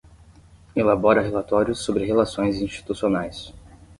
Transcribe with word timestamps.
Elabora 0.75 1.21
relatórios 1.21 1.77
sobre 1.85 2.07
relações 2.07 2.59
institucionais. 2.59 3.53